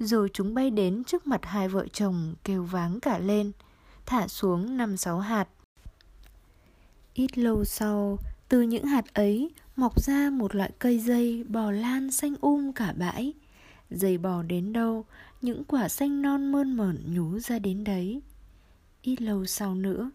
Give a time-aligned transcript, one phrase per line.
[0.00, 3.52] Rồi chúng bay đến trước mặt hai vợ chồng kêu váng cả lên
[4.06, 5.48] Thả xuống năm sáu hạt.
[7.14, 8.18] Ít lâu sau,
[8.48, 12.94] từ những hạt ấy mọc ra một loại cây dây bò lan xanh um cả
[12.98, 13.32] bãi.
[13.90, 15.04] Dây bò đến đâu,
[15.42, 18.20] những quả xanh non mơn mởn nhú ra đến đấy.
[19.02, 20.10] Ít lâu sau nữa,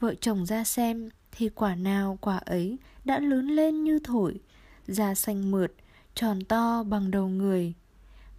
[0.00, 4.40] vợ chồng ra xem thì quả nào quả ấy đã lớn lên như thổi
[4.86, 5.72] da xanh mượt
[6.14, 7.74] tròn to bằng đầu người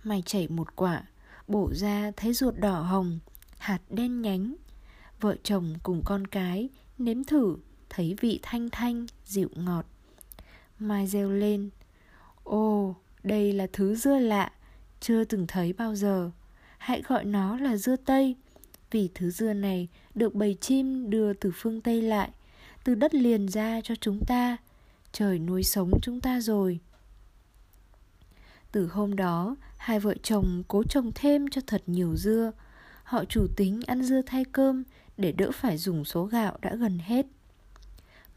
[0.04, 1.04] mày chảy một quả
[1.48, 3.20] bổ ra thấy ruột đỏ hồng
[3.58, 4.55] hạt đen nhánh.
[5.20, 7.55] Vợ chồng cùng con cái nếm thử
[7.90, 9.86] thấy vị thanh thanh dịu ngọt.
[10.80, 11.70] Mai reo lên
[12.44, 14.52] "Ô, đây là thứ dưa lạ
[15.00, 16.32] chưa từng thấy bao giờ.
[16.77, 18.36] Hãy gọi nó là dưa tây.
[18.91, 22.30] Vì thứ dưa này được bầy chim đưa từ phương tây lại
[22.84, 24.57] từ đất liền ra cho chúng ta.
[25.12, 26.79] Trời nuôi sống chúng ta rồi
[28.72, 32.52] từ hôm đó, hai vợ chồng cố trồng thêm cho thật nhiều dưa.
[33.04, 34.84] Họ chủ tính ăn dưa thay cơm
[35.18, 37.26] để đỡ phải dùng số gạo đã gần hết.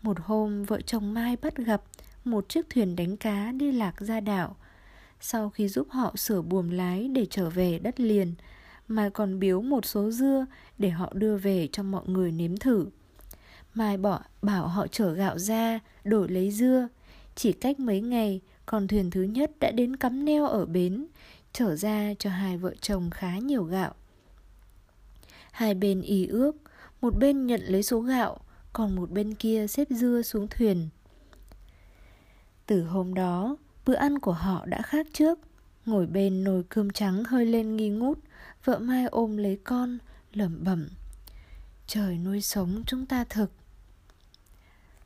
[0.02, 1.82] Một hôm, vợ chồng mai bắt gặp
[2.24, 4.56] một chiếc thuyền đánh cá đi lạc ra đảo.
[5.20, 8.34] Sau khi giúp họ sửa buồm lái để trở về đất liền,
[8.88, 10.46] mai còn biếu một số dưa
[10.78, 12.86] để họ đưa về cho mọi người nếm thử.
[13.74, 16.88] Mai bỏ, bảo họ chở gạo ra, Đổi lấy dưa.
[17.34, 21.06] Chỉ cách mấy ngày con thuyền thứ nhất đã đến cắm neo ở bến
[21.52, 23.94] Trở ra cho hai vợ chồng khá nhiều gạo.
[25.52, 26.56] Hai bên ý ước
[27.00, 28.38] Một bên nhận lấy số gạo
[28.72, 30.88] Còn một bên kia xếp dưa xuống thuyền.
[32.66, 35.38] Từ hôm đó Bữa ăn của họ đã khác trước.
[35.86, 38.18] Ngồi bên nồi cơm trắng hơi lên nghi ngút
[38.64, 39.98] Vợ Mai ôm lấy con
[40.32, 40.88] lẩm bẩm
[41.86, 43.50] Trời nuôi sống chúng ta thực.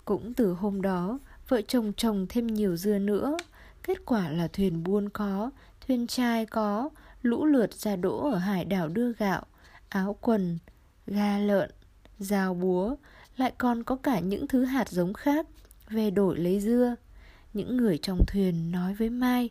[0.05, 1.19] Cũng từ hôm đó,
[1.49, 3.37] vợ chồng trồng thêm nhiều dưa nữa.
[3.83, 5.51] Kết quả là thuyền buôn có,
[5.87, 6.91] thuyền trai có,
[7.23, 9.43] lũ lượt ra đỗ ở hải đảo đưa gạo,
[9.89, 10.59] áo quần,
[11.07, 11.71] ga lợn,
[12.19, 12.97] dao búa,
[13.37, 15.47] lại còn có cả những thứ hạt giống khác
[15.91, 16.95] về đổi lấy dưa.
[17.55, 19.51] Những người trong thuyền nói với Mai,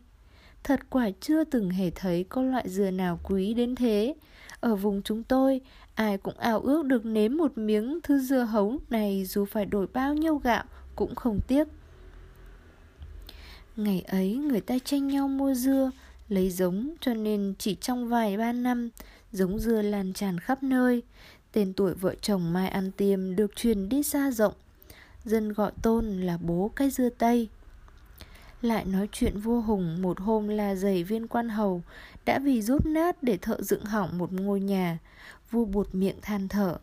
[0.64, 4.14] thật quả chưa từng hề thấy có loại dừa nào quý đến thế.
[4.60, 5.60] Ở vùng chúng tôi,
[5.94, 9.86] ai cũng ao ước được nếm một miếng thứ dưa hấu này dù phải đổi
[9.92, 10.64] bao nhiêu gạo
[10.96, 11.68] cũng không tiếc.
[13.78, 15.90] Ngày ấy người ta tranh nhau mua dưa,
[16.28, 18.90] lấy giống cho nên chỉ trong vài ba năm,
[19.32, 21.02] giống dưa lan tràn khắp nơi.
[21.52, 24.54] Tên tuổi vợ chồng Mai An Tiêm được truyền đi xa rộng.
[25.24, 27.48] Dân gọi tôn là bố cái dưa Tây.
[28.62, 31.82] Lại nói chuyện vua Hùng một hôm là giày viên quan hầu
[32.24, 34.98] Đã vì rút nát để thợ dựng hỏng một ngôi nhà
[35.50, 36.78] Vua buột miệng than thở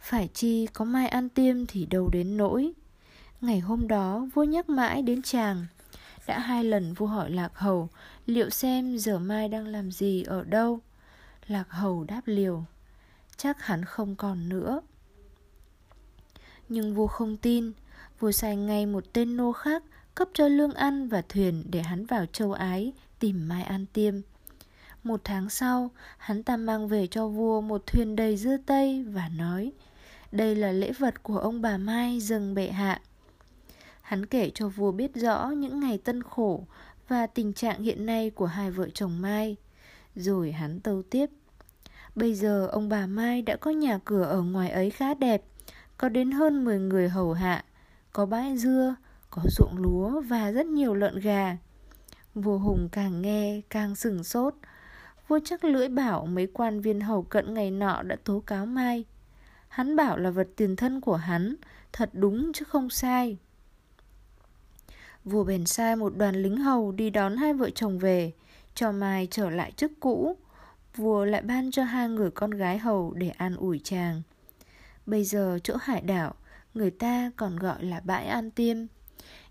[0.00, 2.72] Phải chi có mai ăn tiêm thì đâu đến nỗi
[3.40, 5.66] Ngày hôm đó vua nhắc mãi đến chàng
[6.26, 7.88] đã hai lần vua hỏi Lạc Hầu
[8.26, 10.80] Liệu xem giờ mai đang làm gì ở đâu
[11.46, 12.64] Lạc Hầu đáp liều
[13.36, 14.80] Chắc hắn không còn nữa
[16.68, 17.72] Nhưng vua không tin
[18.20, 19.82] Vua sai ngay một tên nô khác
[20.14, 24.14] cấp cho lương ăn và thuyền để hắn vào châu Ái tìm Mai An Tiêm.
[25.02, 29.28] Một tháng sau, hắn ta mang về cho vua một thuyền đầy dưa tây và
[29.28, 29.72] nói
[30.32, 33.00] Đây là lễ vật của ông bà Mai dâng bệ hạ.
[34.04, 36.64] Hắn kể cho vua biết rõ những ngày tân khổ
[37.08, 39.56] và tình trạng hiện nay của hai vợ chồng Mai.
[40.14, 41.30] Rồi hắn tâu tiếp
[42.14, 45.42] Bây giờ ông bà Mai đã có nhà cửa ở ngoài ấy khá đẹp
[45.98, 47.64] Có đến hơn 10 người hầu hạ
[48.12, 48.94] Có bãi dưa,
[49.30, 51.56] có ruộng lúa và rất nhiều lợn gà.
[52.34, 54.54] Vua Hùng càng nghe càng sừng sốt.
[55.28, 59.04] Vua chắc lưỡi bảo mấy quan viên hầu cận ngày nọ đã tố cáo Mai.
[59.68, 61.54] Hắn bảo là vật tiền thân của hắn,
[61.92, 63.38] thật đúng chứ không sai.
[65.24, 68.32] Vua bèn sai một đoàn lính hầu đi đón hai vợ chồng về,
[68.74, 70.36] cho Mai trở lại chức cũ.
[70.96, 74.22] Vua lại ban cho hai người con gái hầu để an ủi chàng.
[75.06, 76.34] Bây giờ chỗ hải đảo,
[76.74, 78.76] người ta còn gọi là bãi an tiêm.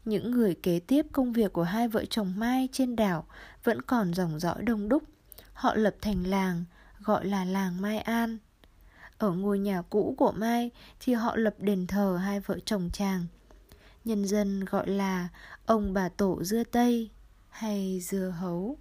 [0.05, 3.25] Những người kế tiếp công việc của hai vợ chồng Mai trên đảo
[3.63, 5.03] vẫn còn dòng dõi đông đúc.
[5.53, 6.63] Họ lập thành làng,
[6.99, 8.37] gọi là làng Mai An.
[9.17, 13.25] Ở ngôi nhà cũ của Mai thì họ lập đền thờ hai vợ chồng chàng.
[14.05, 15.29] Nhân dân gọi là
[15.65, 17.09] ông bà tổ dưa tây
[17.49, 18.77] hay dưa hấu.